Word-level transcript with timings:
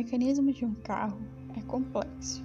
mecanismo 0.00 0.50
de 0.50 0.64
um 0.64 0.74
carro 0.76 1.20
é 1.54 1.60
complexo. 1.62 2.42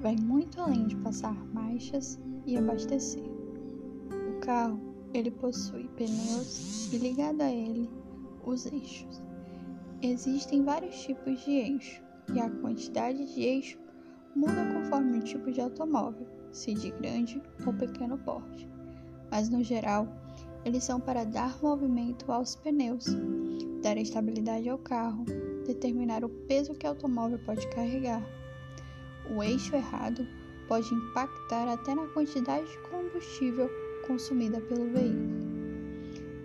Vai 0.00 0.14
muito 0.14 0.60
além 0.60 0.86
de 0.86 0.94
passar 0.96 1.34
marchas 1.52 2.20
e 2.46 2.56
abastecer. 2.56 3.24
O 4.30 4.38
carro, 4.40 4.80
ele 5.12 5.32
possui 5.32 5.88
pneus 5.96 6.92
e 6.92 6.98
ligado 6.98 7.40
a 7.40 7.50
ele 7.50 7.90
os 8.44 8.64
eixos. 8.66 9.20
Existem 10.00 10.62
vários 10.62 10.94
tipos 11.02 11.44
de 11.44 11.50
eixo 11.50 12.00
e 12.32 12.38
a 12.38 12.48
quantidade 12.48 13.34
de 13.34 13.42
eixo 13.42 13.78
muda 14.36 14.64
conforme 14.72 15.18
o 15.18 15.22
tipo 15.22 15.50
de 15.50 15.60
automóvel, 15.60 16.28
se 16.52 16.74
de 16.74 16.92
grande 16.92 17.42
ou 17.66 17.72
pequeno 17.74 18.16
porte. 18.18 18.68
Mas 19.32 19.48
no 19.48 19.64
geral, 19.64 20.06
eles 20.64 20.84
são 20.84 21.00
para 21.00 21.24
dar 21.24 21.58
movimento 21.62 22.30
aos 22.30 22.54
pneus, 22.56 23.06
dar 23.82 23.96
estabilidade 23.96 24.68
ao 24.68 24.78
carro, 24.78 25.24
determinar 25.66 26.24
o 26.24 26.28
peso 26.28 26.74
que 26.74 26.86
o 26.86 26.90
automóvel 26.90 27.38
pode 27.40 27.66
carregar. 27.68 28.22
O 29.34 29.42
eixo 29.42 29.74
errado 29.74 30.26
pode 30.68 30.92
impactar 30.94 31.68
até 31.68 31.94
na 31.94 32.06
quantidade 32.08 32.66
de 32.70 32.78
combustível 32.90 33.68
consumida 34.06 34.60
pelo 34.60 34.90
veículo. 34.90 35.52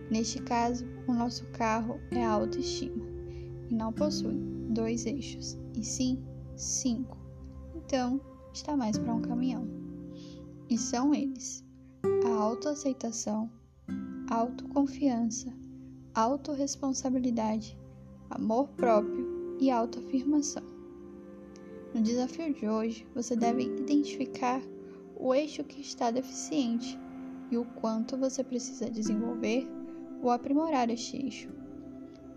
Neste 0.10 0.42
caso, 0.42 0.86
o 1.08 1.14
nosso 1.14 1.46
carro 1.48 2.00
é 2.12 2.24
a 2.24 2.32
autoestima 2.32 3.06
e 3.70 3.76
não 3.76 3.92
possui 3.92 4.38
dois 4.70 5.06
eixos, 5.06 5.58
e 5.76 5.84
sim 5.84 6.24
cinco. 6.56 7.18
Então, 7.76 8.20
está 8.54 8.76
mais 8.76 8.98
para 8.98 9.14
um 9.14 9.22
caminhão. 9.22 9.68
E 10.70 10.78
são 10.78 11.14
eles: 11.14 11.64
a 12.26 12.30
autoaceitação, 12.30 13.50
autoconfiança, 14.38 15.52
autorresponsabilidade, 16.14 17.76
amor 18.30 18.68
próprio 18.70 19.58
e 19.60 19.72
autoafirmação. 19.72 20.62
No 21.92 22.02
desafio 22.02 22.54
de 22.54 22.70
hoje, 22.70 23.08
você 23.16 23.36
deve 23.36 23.64
identificar 23.64 24.62
o 25.16 25.34
eixo 25.34 25.64
que 25.64 25.82
está 25.82 26.12
deficiente 26.12 27.00
e 27.50 27.58
o 27.58 27.66
quanto 27.66 28.16
você 28.16 28.44
precisa 28.44 28.92
desenvolver 28.92 29.68
ou 30.22 30.30
aprimorar 30.30 30.92
este 30.92 31.18
eixo. 31.18 31.50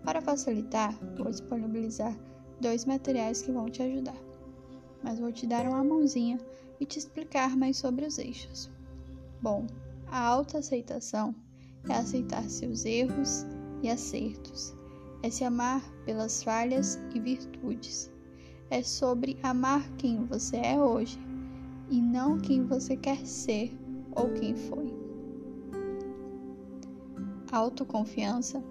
Para 0.03 0.21
facilitar, 0.21 0.97
vou 1.15 1.29
disponibilizar 1.29 2.17
dois 2.59 2.83
materiais 2.85 3.43
que 3.43 3.51
vão 3.51 3.69
te 3.69 3.83
ajudar, 3.83 4.17
mas 5.03 5.19
vou 5.19 5.31
te 5.31 5.45
dar 5.45 5.67
uma 5.67 5.83
mãozinha 5.83 6.39
e 6.79 6.85
te 6.85 6.97
explicar 6.97 7.55
mais 7.55 7.77
sobre 7.77 8.07
os 8.07 8.17
eixos. 8.17 8.71
Bom, 9.39 9.67
a 10.07 10.19
autoaceitação 10.19 11.35
é 11.89 11.93
aceitar 11.93 12.49
seus 12.49 12.85
erros 12.85 13.45
e 13.81 13.89
acertos, 13.89 14.73
é 15.23 15.29
se 15.29 15.43
amar 15.43 15.81
pelas 16.05 16.43
falhas 16.43 16.99
e 17.13 17.19
virtudes. 17.19 18.11
É 18.69 18.81
sobre 18.81 19.37
amar 19.43 19.89
quem 19.97 20.25
você 20.25 20.57
é 20.57 20.79
hoje 20.79 21.19
e 21.89 22.01
não 22.01 22.39
quem 22.39 22.65
você 22.65 22.95
quer 22.95 23.25
ser 23.25 23.71
ou 24.15 24.29
quem 24.29 24.55
foi. 24.55 24.93
Autoconfiança 27.51 28.63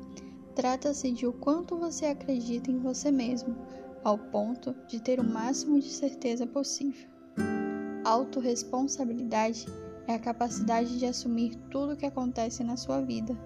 trata-se 0.55 1.11
de 1.11 1.27
o 1.27 1.33
quanto 1.33 1.77
você 1.77 2.06
acredita 2.06 2.70
em 2.70 2.78
você 2.78 3.11
mesmo, 3.11 3.55
ao 4.03 4.16
ponto 4.16 4.75
de 4.88 5.00
ter 5.00 5.20
o 5.20 5.25
máximo 5.25 5.78
de 5.78 5.91
certeza 5.91 6.47
possível. 6.47 7.08
Autoresponsabilidade 8.05 9.66
é 10.11 10.14
a 10.16 10.19
capacidade 10.19 10.98
de 10.98 11.06
assumir 11.06 11.55
tudo 11.70 11.92
o 11.92 11.97
que 11.97 12.05
acontece 12.05 12.64
na 12.64 12.77
sua 12.77 13.00
vida, 13.00 13.39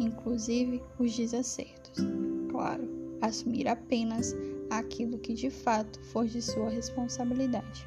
inclusive 0.00 0.82
os 0.98 1.16
desacertos. 1.16 2.04
Claro, 2.50 2.82
assumir 3.22 3.68
apenas 3.68 4.34
aquilo 4.70 5.20
que 5.20 5.34
de 5.34 5.50
fato 5.50 6.00
for 6.06 6.26
de 6.26 6.42
sua 6.42 6.68
responsabilidade. 6.68 7.86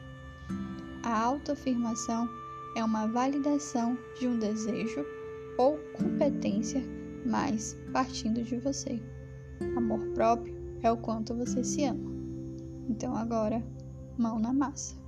A 1.03 1.19
autoafirmação 1.19 2.29
é 2.77 2.83
uma 2.83 3.07
validação 3.07 3.97
de 4.17 4.25
um 4.25 4.39
desejo 4.39 5.05
ou 5.57 5.77
competência, 5.91 6.81
mas 7.25 7.77
partindo 7.91 8.41
de 8.41 8.57
você. 8.57 9.01
Amor 9.75 9.99
próprio 10.13 10.55
é 10.81 10.89
o 10.89 10.95
quanto 10.95 11.35
você 11.35 11.61
se 11.61 11.83
ama. 11.83 12.09
Então 12.87 13.17
agora, 13.17 13.61
mão 14.17 14.39
na 14.39 14.53
massa. 14.53 15.02